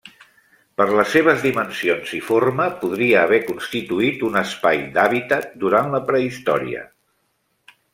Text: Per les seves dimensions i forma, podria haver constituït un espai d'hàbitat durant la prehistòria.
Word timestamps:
Per 0.81 0.87
les 0.99 1.11
seves 1.15 1.43
dimensions 1.47 2.15
i 2.21 2.23
forma, 2.31 2.67
podria 2.81 3.21
haver 3.27 3.41
constituït 3.53 4.27
un 4.33 4.43
espai 4.45 4.85
d'hàbitat 4.99 5.57
durant 5.67 5.97
la 5.97 6.05
prehistòria. 6.13 6.89